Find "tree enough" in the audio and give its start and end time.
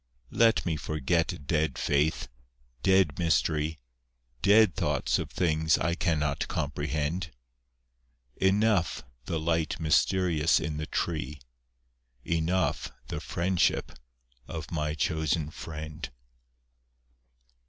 10.87-12.89